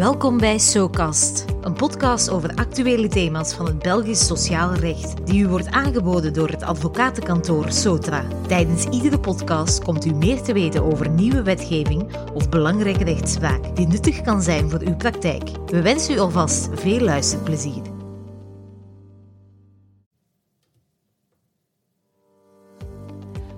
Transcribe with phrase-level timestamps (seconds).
[0.00, 5.48] Welkom bij SoCast, een podcast over actuele thema's van het Belgisch sociaal recht, die u
[5.48, 8.24] wordt aangeboden door het advocatenkantoor Sotra.
[8.46, 13.86] Tijdens iedere podcast komt u meer te weten over nieuwe wetgeving of belangrijke rechtspraak die
[13.86, 15.50] nuttig kan zijn voor uw praktijk.
[15.66, 17.82] We wensen u alvast veel luisterplezier.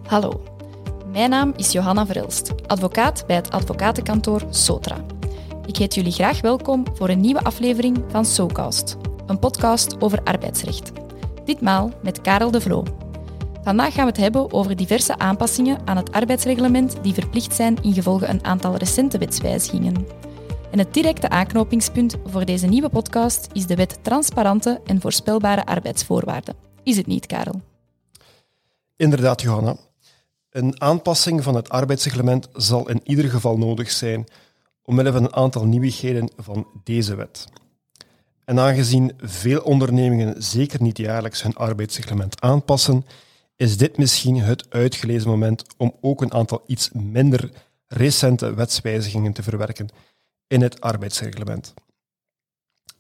[0.07, 0.43] Hallo,
[1.13, 5.12] mijn naam is Johanna Verelst, advocaat bij het advocatenkantoor Sotra.
[5.67, 10.93] Ik heet jullie graag welkom voor een nieuwe aflevering van SoCast, een podcast over arbeidsrecht.
[11.45, 12.85] Ditmaal met Karel de Vloo.
[13.63, 18.27] Vandaag gaan we het hebben over diverse aanpassingen aan het arbeidsreglement die verplicht zijn ingevolge
[18.27, 20.07] een aantal recente wetswijzigingen.
[20.71, 26.55] En het directe aanknopingspunt voor deze nieuwe podcast is de wet transparante en voorspelbare arbeidsvoorwaarden.
[26.83, 27.61] Is het niet, Karel?
[28.97, 29.77] Inderdaad, Johanna.
[30.51, 34.27] Een aanpassing van het arbeidsreglement zal in ieder geval nodig zijn
[34.83, 37.47] omwille van een aantal nieuwigheden van deze wet.
[38.45, 43.05] En aangezien veel ondernemingen zeker niet jaarlijks hun arbeidsreglement aanpassen,
[43.57, 47.51] is dit misschien het uitgelezen moment om ook een aantal iets minder
[47.87, 49.89] recente wetswijzigingen te verwerken
[50.47, 51.75] in het arbeidsreglement.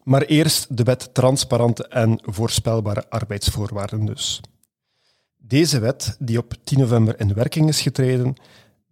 [0.02, 4.41] Maar eerst de wet transparante en voorspelbare arbeidsvoorwaarden dus.
[5.36, 8.34] Deze wet, die op 10 november in werking is getreden,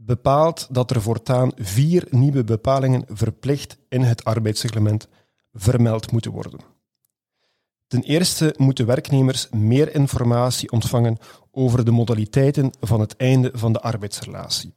[0.05, 5.09] bepaalt dat er voortaan vier nieuwe bepalingen verplicht in het arbeidsreglement
[5.53, 6.61] vermeld moeten worden.
[7.87, 11.19] Ten eerste moeten werknemers meer informatie ontvangen
[11.51, 14.73] over de modaliteiten van het einde van de arbeidsrelatie.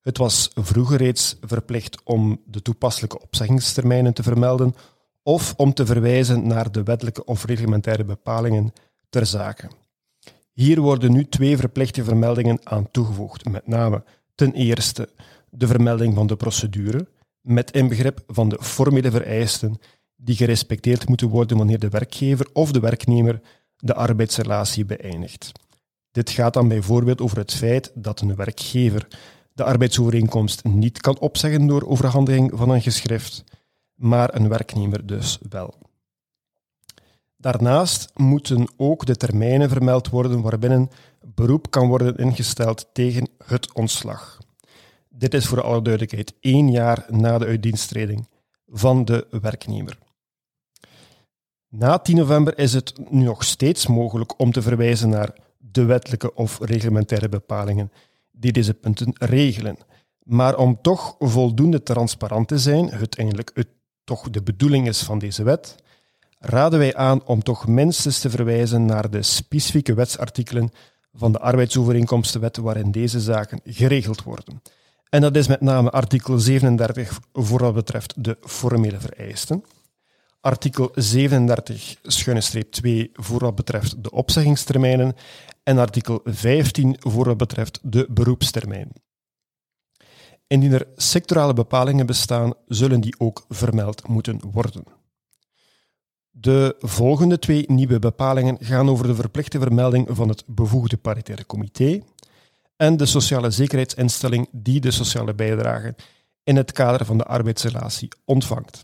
[0.00, 4.74] Het was vroeger reeds verplicht om de toepasselijke opzeggingstermijnen te vermelden
[5.22, 8.72] of om te verwijzen naar de wettelijke of reglementaire bepalingen
[9.10, 9.68] ter zake.
[10.52, 15.08] Hier worden nu twee verplichte vermeldingen aan toegevoegd, met name ten eerste
[15.50, 17.08] de vermelding van de procedure,
[17.40, 19.78] met inbegrip van de formele vereisten
[20.16, 23.40] die gerespecteerd moeten worden wanneer de werkgever of de werknemer
[23.76, 25.52] de arbeidsrelatie beëindigt.
[26.10, 29.08] Dit gaat dan bijvoorbeeld over het feit dat een werkgever
[29.52, 33.44] de arbeidsovereenkomst niet kan opzeggen door overhandiging van een geschrift,
[33.94, 35.74] maar een werknemer dus wel.
[37.36, 40.90] Daarnaast moeten ook de termijnen vermeld worden waarbinnen
[41.24, 44.38] beroep kan worden ingesteld tegen het ontslag.
[45.08, 48.28] Dit is voor alle duidelijkheid één jaar na de uitdiensttreding
[48.66, 49.98] van de werknemer.
[51.68, 56.34] Na 10 november is het nu nog steeds mogelijk om te verwijzen naar de wettelijke
[56.34, 57.92] of reglementaire bepalingen
[58.30, 59.76] die deze punten regelen.
[60.22, 63.68] Maar om toch voldoende transparant te zijn, het eigenlijk het,
[64.04, 65.76] toch de bedoeling is van deze wet,
[66.38, 70.70] raden wij aan om toch minstens te verwijzen naar de specifieke wetsartikelen
[71.16, 74.62] van de arbeidsovereenkomstenwet waarin deze zaken geregeld worden.
[75.08, 79.64] En dat is met name artikel 37 voor wat betreft de formele vereisten,
[80.40, 81.96] artikel 37
[82.38, 85.14] streep 2 voor wat betreft de opzeggingstermijnen
[85.62, 88.92] en artikel 15 voor wat betreft de beroepstermijn.
[90.46, 94.84] Indien er sectorale bepalingen bestaan, zullen die ook vermeld moeten worden.
[96.36, 102.02] De volgende twee nieuwe bepalingen gaan over de verplichte vermelding van het bevoegde paritaire comité
[102.76, 105.94] en de sociale zekerheidsinstelling die de sociale bijdrage
[106.44, 108.80] in het kader van de arbeidsrelatie ontvangt.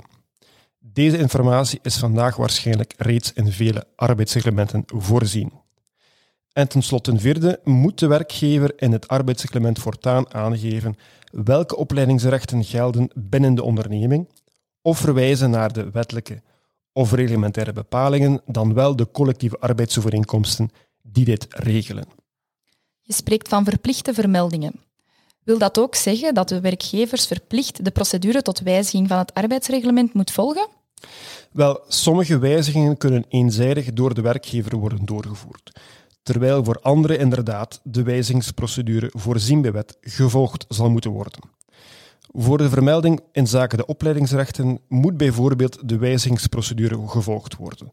[0.79, 5.53] Deze informatie is vandaag waarschijnlijk reeds in vele arbeidsreglementen voorzien.
[6.53, 10.97] En tenslotte ten vierde moet de werkgever in het arbeidsreglement voortaan aangeven
[11.31, 14.29] welke opleidingsrechten gelden binnen de onderneming
[14.83, 16.43] of verwijzen naar de wettelijke
[16.93, 20.71] of reglementaire bepalingen dan wel de collectieve arbeidsovereenkomsten
[21.03, 22.05] die dit regelen.
[23.01, 24.81] Je spreekt van verplichte vermeldingen.
[25.45, 30.15] Wil dat ook zeggen dat de werkgevers verplicht de procedure tot wijziging van het arbeidsreglement
[30.15, 30.69] moet volgen?
[31.53, 35.81] Wel, sommige wijzigingen kunnen eenzijdig door de werkgever worden doorgevoerd,
[36.23, 41.41] terwijl voor andere inderdaad de wijzigingsprocedure voorzien bij wet gevolgd zal moeten worden.
[42.33, 47.93] Voor de vermelding in zaken de opleidingsrechten moet bijvoorbeeld de wijzigingsprocedure gevolgd worden.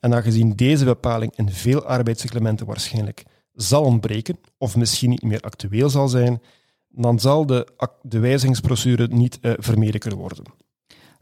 [0.00, 5.90] En aangezien deze bepaling in veel arbeidsreglementen waarschijnlijk zal ontbreken, of misschien niet meer actueel
[5.90, 6.42] zal zijn,
[6.88, 7.68] dan zal de,
[8.02, 10.44] de wijzigingsprocedure niet uh, vermeden kunnen worden.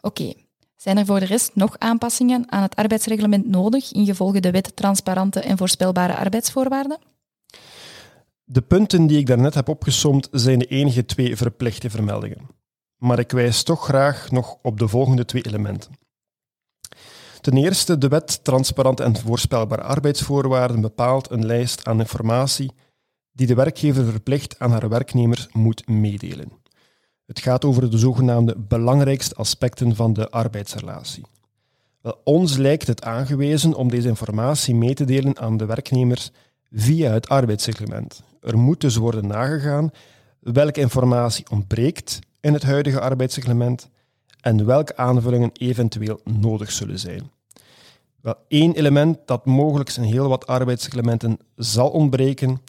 [0.01, 0.33] Oké.
[0.77, 5.41] Zijn er voor de rest nog aanpassingen aan het arbeidsreglement nodig ingevolge de wet transparante
[5.41, 6.99] en voorspelbare arbeidsvoorwaarden?
[8.45, 12.56] De punten die ik daarnet heb opgesomd zijn de enige twee verplichte vermeldingen.
[12.97, 15.93] Maar ik wijs toch graag nog op de volgende twee elementen.
[17.41, 22.73] Ten eerste, de wet Transparante en Voorspelbare Arbeidsvoorwaarden bepaalt een lijst aan informatie
[23.33, 26.53] die de werkgever verplicht aan haar werknemers moet meedelen.
[27.27, 31.25] Het gaat over de zogenaamde belangrijkste aspecten van de arbeidsrelatie.
[32.01, 36.31] Wel, ons lijkt het aangewezen om deze informatie mee te delen aan de werknemers
[36.71, 38.23] via het arbeidsreglement.
[38.41, 39.91] Er moet dus worden nagegaan
[40.41, 43.89] welke informatie ontbreekt in het huidige arbeidsreglement
[44.41, 47.31] en welke aanvullingen eventueel nodig zullen zijn.
[48.21, 52.61] Wel, één element dat mogelijk in heel wat arbeidsreglementen zal ontbreken,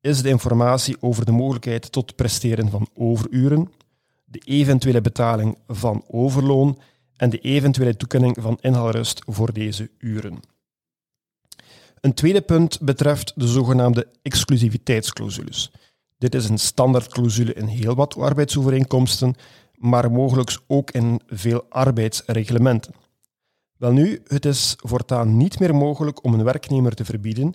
[0.00, 3.72] is de informatie over de mogelijkheid tot presteren van overuren,
[4.24, 6.78] de eventuele betaling van overloon
[7.16, 10.40] en de eventuele toekenning van inhaalrust voor deze uren.
[12.00, 15.72] Een tweede punt betreft de zogenaamde exclusiviteitsclausules.
[16.18, 19.34] Dit is een standaardclausule in heel wat arbeidsovereenkomsten,
[19.74, 22.94] maar mogelijk ook in veel arbeidsreglementen.
[23.76, 27.54] Welnu, het is voortaan niet meer mogelijk om een werknemer te verbieden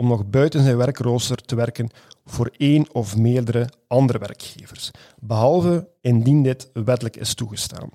[0.00, 1.90] om nog buiten zijn werkrooster te werken
[2.24, 7.90] voor één of meerdere andere werkgevers, behalve indien dit wettelijk is toegestaan.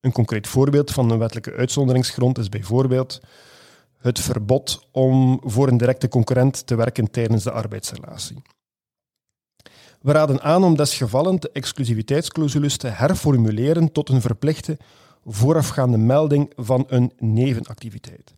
[0.00, 3.20] Een concreet voorbeeld van een wettelijke uitzonderingsgrond is bijvoorbeeld
[3.98, 8.42] het verbod om voor een directe concurrent te werken tijdens de arbeidsrelatie.
[10.02, 14.78] We raden aan om desgevallen de exclusiviteitsclausules te herformuleren tot een verplichte
[15.26, 18.34] voorafgaande melding van een nevenactiviteit.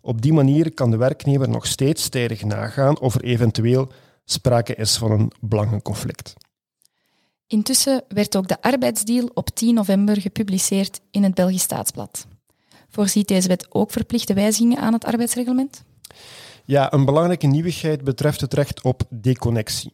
[0.00, 3.88] Op die manier kan de werknemer nog steeds tijdig nagaan of er eventueel
[4.24, 6.34] sprake is van een belangenconflict.
[7.46, 12.26] Intussen werd ook de arbeidsdeal op 10 november gepubliceerd in het Belgisch Staatsblad.
[12.88, 15.82] Voorziet deze wet ook verplichte wijzigingen aan het arbeidsreglement?
[16.64, 19.92] Ja, een belangrijke nieuwigheid betreft het recht op deconnectie.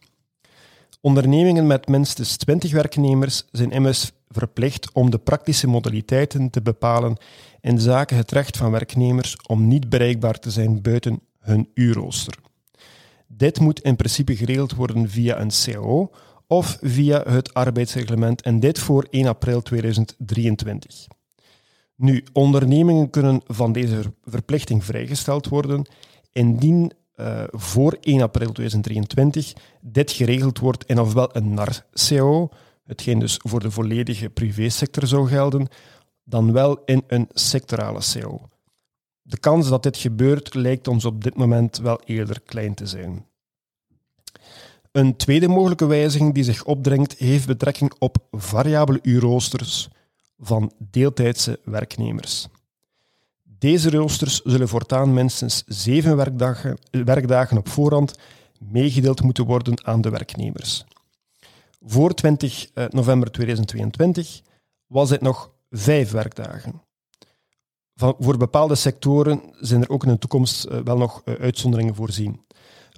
[1.05, 7.17] Ondernemingen met minstens 20 werknemers zijn immers verplicht om de praktische modaliteiten te bepalen
[7.61, 12.35] in zaken het recht van werknemers om niet bereikbaar te zijn buiten hun uurrooster.
[13.27, 16.11] Dit moet in principe geregeld worden via een CAO
[16.47, 21.07] of via het arbeidsreglement en dit voor 1 april 2023.
[21.95, 25.85] Nu, ondernemingen kunnen van deze verplichting vrijgesteld worden
[26.31, 32.49] indien uh, voor 1 april 2023 dit geregeld wordt in ofwel een NAR-CAO,
[32.83, 35.67] hetgeen dus voor de volledige privésector zou gelden,
[36.23, 38.49] dan wel in een sectorale CAO.
[39.21, 43.25] De kans dat dit gebeurt lijkt ons op dit moment wel eerder klein te zijn.
[44.91, 49.89] Een tweede mogelijke wijziging die zich opdringt heeft betrekking op variabele uurroosters
[50.37, 52.47] van deeltijdse werknemers.
[53.63, 58.17] Deze roosters zullen voortaan minstens zeven werkdagen, werkdagen op voorhand
[58.59, 60.85] meegedeeld moeten worden aan de werknemers.
[61.81, 64.41] Voor 20 eh, november 2022
[64.87, 66.81] was dit nog vijf werkdagen.
[67.95, 72.45] Voor bepaalde sectoren zijn er ook in de toekomst eh, wel nog eh, uitzonderingen voorzien.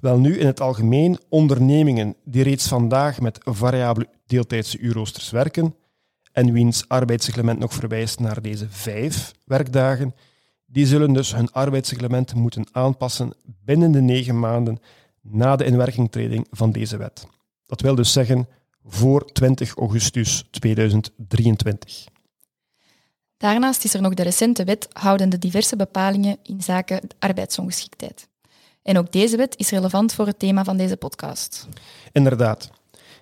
[0.00, 5.74] Wel nu in het algemeen ondernemingen die reeds vandaag met variabele deeltijdse uurroosters werken
[6.32, 10.14] en wiens arbeidsreglement nog verwijst naar deze vijf werkdagen,
[10.66, 13.32] die zullen dus hun arbeidsreglement moeten aanpassen
[13.64, 14.78] binnen de negen maanden
[15.20, 17.26] na de inwerkingtreding van deze wet.
[17.66, 18.48] Dat wil dus zeggen
[18.84, 22.04] voor 20 augustus 2023.
[23.36, 28.28] Daarnaast is er nog de recente wet houdende diverse bepalingen in zaken arbeidsongeschiktheid.
[28.82, 31.68] En ook deze wet is relevant voor het thema van deze podcast.
[32.12, 32.70] Inderdaad.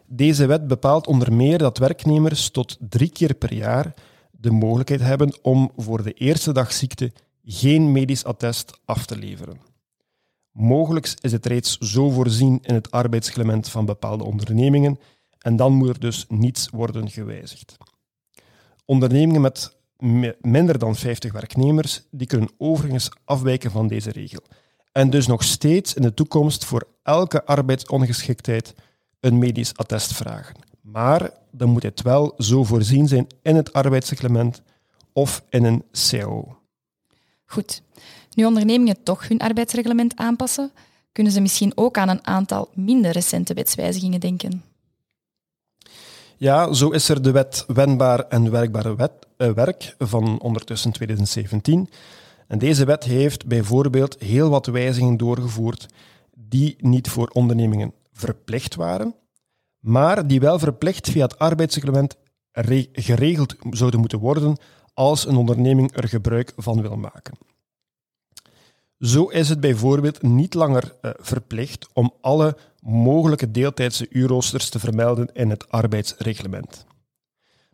[0.06, 3.94] Deze wet bepaalt onder meer dat werknemers tot drie keer per jaar
[4.30, 7.12] de mogelijkheid hebben om voor de eerste dag ziekte
[7.44, 9.60] geen medisch attest af te leveren.
[10.50, 14.98] Mogelijk is het reeds zo voorzien in het arbeidsreglement van bepaalde ondernemingen
[15.38, 17.76] en dan moet er dus niets worden gewijzigd.
[18.84, 19.76] Ondernemingen met
[20.40, 24.42] minder dan 50 werknemers die kunnen overigens afwijken van deze regel
[24.92, 28.74] en dus nog steeds in de toekomst voor elke arbeidsongeschiktheid
[29.20, 30.56] een medisch attest vragen.
[30.80, 34.62] Maar dan moet het wel zo voorzien zijn in het arbeidsreglement
[35.12, 36.63] of in een CAO.
[37.54, 37.82] Goed.
[38.34, 40.70] Nu ondernemingen toch hun arbeidsreglement aanpassen,
[41.12, 44.62] kunnen ze misschien ook aan een aantal minder recente wetswijzigingen denken.
[46.36, 51.88] Ja, zo is er de wet Wenbaar en Werkbare wet, eh, Werk van ondertussen 2017.
[52.46, 55.86] En deze wet heeft bijvoorbeeld heel wat wijzigingen doorgevoerd
[56.36, 59.14] die niet voor ondernemingen verplicht waren,
[59.78, 62.16] maar die wel verplicht via het arbeidsreglement
[62.92, 64.56] geregeld zouden moeten worden
[64.94, 67.38] als een onderneming er gebruik van wil maken.
[68.98, 75.30] Zo is het bijvoorbeeld niet langer uh, verplicht om alle mogelijke deeltijdse uurroosters te vermelden
[75.32, 76.86] in het arbeidsreglement.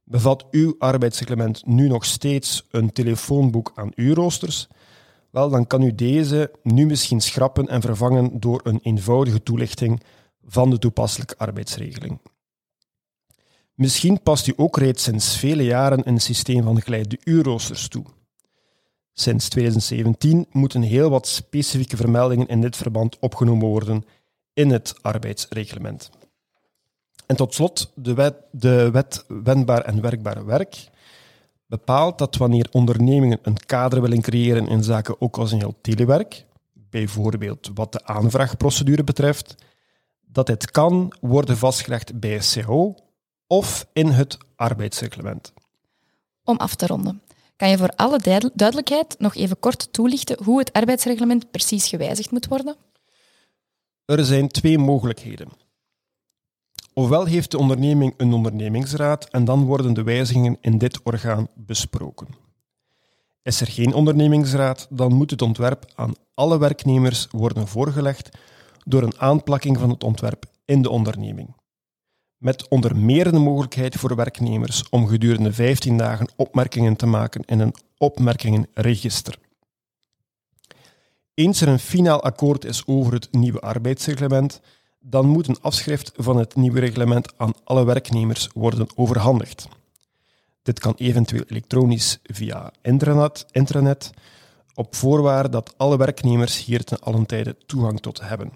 [0.04, 4.68] Bevat uw arbeidsreglement nu nog steeds een telefoonboek aan uurroosters?
[5.30, 10.02] Wel, dan kan u deze nu misschien schrappen en vervangen door een eenvoudige toelichting
[10.44, 12.20] van de toepasselijke arbeidsregeling.
[13.80, 18.04] Misschien past u ook reeds sinds vele jaren een systeem van geleide uurroosters toe.
[19.12, 24.04] Sinds 2017 moeten heel wat specifieke vermeldingen in dit verband opgenomen worden
[24.52, 26.10] in het arbeidsreglement.
[27.26, 30.88] En tot slot, de wet, de wet Wendbaar en Werkbaar Werk
[31.66, 38.04] bepaalt dat wanneer ondernemingen een kader willen creëren in zaken occasioneel telewerk, bijvoorbeeld wat de
[38.04, 39.54] aanvraagprocedure betreft,
[40.26, 42.94] dat dit kan worden vastgelegd bij SCO
[43.50, 45.52] of in het arbeidsreglement.
[46.44, 47.22] Om af te ronden,
[47.56, 52.46] kan je voor alle duidelijkheid nog even kort toelichten hoe het arbeidsreglement precies gewijzigd moet
[52.46, 52.76] worden?
[54.04, 55.48] Er zijn twee mogelijkheden.
[56.94, 62.28] Ofwel heeft de onderneming een ondernemingsraad en dan worden de wijzigingen in dit orgaan besproken.
[63.42, 68.28] Is er geen ondernemingsraad, dan moet het ontwerp aan alle werknemers worden voorgelegd
[68.84, 71.58] door een aanplakking van het ontwerp in de onderneming.
[72.40, 77.60] Met onder meer de mogelijkheid voor werknemers om gedurende 15 dagen opmerkingen te maken in
[77.60, 79.38] een opmerkingenregister.
[81.34, 84.60] Eens er een finaal akkoord is over het nieuwe arbeidsreglement,
[85.00, 89.68] dan moet een afschrift van het nieuwe reglement aan alle werknemers worden overhandigd.
[90.62, 94.10] Dit kan eventueel elektronisch via intranet, intranet
[94.74, 98.52] op voorwaarde dat alle werknemers hier ten allen tijde toegang tot hebben.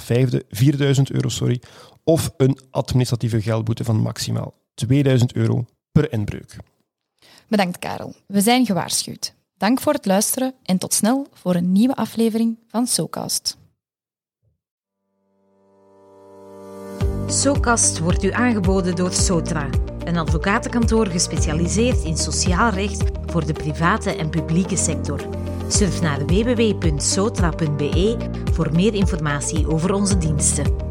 [0.49, 1.61] 4000 euro sorry,
[2.03, 6.55] of een administratieve geldboete van maximaal 2000 euro per inbreuk.
[7.47, 8.15] Bedankt Karel.
[8.25, 9.33] We zijn gewaarschuwd.
[9.61, 13.57] Dank voor het luisteren en tot snel voor een nieuwe aflevering van SoCast.
[17.27, 19.69] SoCast wordt u aangeboden door Sotra,
[20.03, 25.27] een advocatenkantoor gespecialiseerd in sociaal recht voor de private en publieke sector.
[25.67, 28.17] Surf naar www.sotra.be
[28.51, 30.90] voor meer informatie over onze diensten.